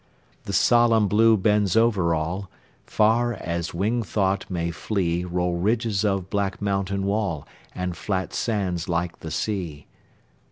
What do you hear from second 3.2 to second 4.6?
as winged thought